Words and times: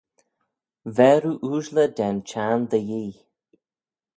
Ver 0.95 1.23
oo 1.31 1.41
ooashley 1.47 1.89
da'n 1.97 2.17
çhiarn 2.27 2.61
dty 2.69 2.83
Yee. 2.89 3.13